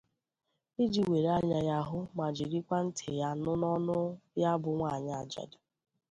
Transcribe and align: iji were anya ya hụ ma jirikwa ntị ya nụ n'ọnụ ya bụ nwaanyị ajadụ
iji 0.83 1.01
were 1.09 1.29
anya 1.37 1.59
ya 1.69 1.79
hụ 1.87 1.99
ma 2.17 2.27
jirikwa 2.35 2.77
ntị 2.87 3.07
ya 3.19 3.29
nụ 3.43 3.51
n'ọnụ 3.59 3.97
ya 4.41 4.51
bụ 4.61 4.69
nwaanyị 4.77 5.11
ajadụ 5.21 5.57